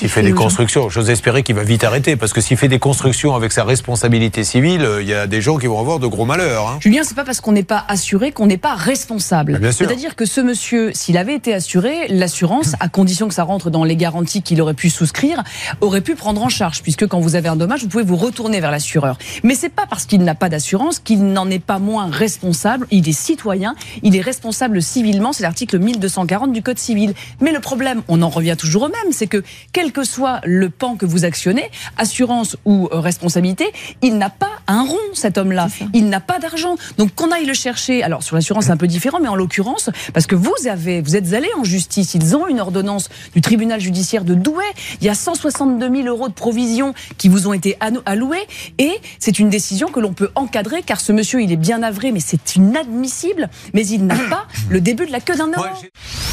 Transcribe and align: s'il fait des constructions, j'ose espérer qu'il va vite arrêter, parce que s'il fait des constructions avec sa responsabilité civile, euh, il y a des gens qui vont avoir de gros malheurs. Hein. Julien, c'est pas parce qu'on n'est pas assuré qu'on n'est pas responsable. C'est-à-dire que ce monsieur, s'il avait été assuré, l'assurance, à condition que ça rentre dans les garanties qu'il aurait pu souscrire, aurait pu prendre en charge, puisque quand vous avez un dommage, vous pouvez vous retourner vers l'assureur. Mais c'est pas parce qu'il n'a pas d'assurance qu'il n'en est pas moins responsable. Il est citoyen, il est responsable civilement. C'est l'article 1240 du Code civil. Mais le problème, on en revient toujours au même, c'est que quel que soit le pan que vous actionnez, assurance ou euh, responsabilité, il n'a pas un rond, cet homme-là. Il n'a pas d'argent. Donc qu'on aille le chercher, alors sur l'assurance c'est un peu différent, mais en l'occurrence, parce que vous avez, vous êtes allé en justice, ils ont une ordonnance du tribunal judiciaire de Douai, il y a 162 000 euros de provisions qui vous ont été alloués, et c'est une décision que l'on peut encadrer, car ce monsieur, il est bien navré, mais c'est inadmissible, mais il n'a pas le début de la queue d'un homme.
s'il 0.00 0.08
fait 0.08 0.22
des 0.22 0.32
constructions, 0.32 0.88
j'ose 0.88 1.10
espérer 1.10 1.42
qu'il 1.42 1.54
va 1.54 1.62
vite 1.62 1.84
arrêter, 1.84 2.16
parce 2.16 2.32
que 2.32 2.40
s'il 2.40 2.56
fait 2.56 2.68
des 2.68 2.78
constructions 2.78 3.34
avec 3.34 3.52
sa 3.52 3.64
responsabilité 3.64 4.44
civile, 4.44 4.80
euh, 4.80 5.02
il 5.02 5.08
y 5.08 5.12
a 5.12 5.26
des 5.26 5.42
gens 5.42 5.58
qui 5.58 5.66
vont 5.66 5.78
avoir 5.78 5.98
de 5.98 6.06
gros 6.06 6.24
malheurs. 6.24 6.68
Hein. 6.68 6.78
Julien, 6.80 7.02
c'est 7.04 7.14
pas 7.14 7.24
parce 7.24 7.42
qu'on 7.42 7.52
n'est 7.52 7.64
pas 7.64 7.84
assuré 7.86 8.32
qu'on 8.32 8.46
n'est 8.46 8.56
pas 8.56 8.72
responsable. 8.72 9.60
C'est-à-dire 9.72 10.16
que 10.16 10.24
ce 10.24 10.40
monsieur, 10.40 10.90
s'il 10.94 11.18
avait 11.18 11.34
été 11.34 11.52
assuré, 11.52 12.08
l'assurance, 12.08 12.76
à 12.80 12.88
condition 12.88 13.28
que 13.28 13.34
ça 13.34 13.42
rentre 13.42 13.68
dans 13.68 13.84
les 13.84 13.94
garanties 13.94 14.40
qu'il 14.40 14.62
aurait 14.62 14.72
pu 14.72 14.88
souscrire, 14.88 15.42
aurait 15.82 16.00
pu 16.00 16.14
prendre 16.14 16.42
en 16.42 16.48
charge, 16.48 16.80
puisque 16.80 17.06
quand 17.06 17.20
vous 17.20 17.36
avez 17.36 17.50
un 17.50 17.56
dommage, 17.56 17.82
vous 17.82 17.88
pouvez 17.88 18.02
vous 18.02 18.16
retourner 18.16 18.58
vers 18.60 18.70
l'assureur. 18.70 19.18
Mais 19.42 19.54
c'est 19.54 19.68
pas 19.68 19.84
parce 19.86 20.06
qu'il 20.06 20.22
n'a 20.22 20.34
pas 20.34 20.48
d'assurance 20.48 20.98
qu'il 20.98 21.26
n'en 21.26 21.50
est 21.50 21.62
pas 21.62 21.78
moins 21.78 22.08
responsable. 22.10 22.86
Il 22.90 23.06
est 23.06 23.12
citoyen, 23.12 23.74
il 24.02 24.16
est 24.16 24.22
responsable 24.22 24.80
civilement. 24.80 25.34
C'est 25.34 25.42
l'article 25.42 25.78
1240 25.78 26.54
du 26.54 26.62
Code 26.62 26.78
civil. 26.78 27.12
Mais 27.42 27.52
le 27.52 27.60
problème, 27.60 28.00
on 28.08 28.22
en 28.22 28.30
revient 28.30 28.56
toujours 28.58 28.84
au 28.84 28.88
même, 28.88 29.12
c'est 29.12 29.26
que 29.26 29.42
quel 29.74 29.89
que 29.92 30.04
soit 30.04 30.40
le 30.44 30.70
pan 30.70 30.96
que 30.96 31.06
vous 31.06 31.24
actionnez, 31.24 31.70
assurance 31.96 32.56
ou 32.64 32.88
euh, 32.92 33.00
responsabilité, 33.00 33.66
il 34.02 34.18
n'a 34.18 34.30
pas 34.30 34.50
un 34.66 34.82
rond, 34.82 34.96
cet 35.14 35.38
homme-là. 35.38 35.68
Il 35.94 36.08
n'a 36.08 36.20
pas 36.20 36.38
d'argent. 36.38 36.76
Donc 36.98 37.14
qu'on 37.14 37.30
aille 37.30 37.46
le 37.46 37.54
chercher, 37.54 38.02
alors 38.02 38.22
sur 38.22 38.36
l'assurance 38.36 38.66
c'est 38.66 38.70
un 38.70 38.76
peu 38.76 38.86
différent, 38.86 39.18
mais 39.20 39.28
en 39.28 39.34
l'occurrence, 39.34 39.90
parce 40.12 40.26
que 40.26 40.34
vous 40.34 40.54
avez, 40.68 41.00
vous 41.00 41.16
êtes 41.16 41.32
allé 41.32 41.48
en 41.56 41.64
justice, 41.64 42.14
ils 42.14 42.36
ont 42.36 42.46
une 42.46 42.60
ordonnance 42.60 43.08
du 43.34 43.40
tribunal 43.40 43.80
judiciaire 43.80 44.24
de 44.24 44.34
Douai, 44.34 44.64
il 45.00 45.06
y 45.06 45.10
a 45.10 45.14
162 45.14 46.02
000 46.02 46.08
euros 46.08 46.28
de 46.28 46.34
provisions 46.34 46.94
qui 47.18 47.28
vous 47.28 47.48
ont 47.48 47.52
été 47.52 47.76
alloués, 48.06 48.46
et 48.78 48.92
c'est 49.18 49.38
une 49.38 49.50
décision 49.50 49.88
que 49.88 50.00
l'on 50.00 50.12
peut 50.12 50.30
encadrer, 50.34 50.82
car 50.82 51.00
ce 51.00 51.12
monsieur, 51.12 51.42
il 51.42 51.52
est 51.52 51.56
bien 51.56 51.78
navré, 51.78 52.12
mais 52.12 52.20
c'est 52.20 52.56
inadmissible, 52.56 53.48
mais 53.74 53.86
il 53.86 54.06
n'a 54.06 54.16
pas 54.28 54.46
le 54.68 54.80
début 54.80 55.06
de 55.06 55.12
la 55.12 55.20
queue 55.20 55.36
d'un 55.36 55.52
homme. 55.52 56.29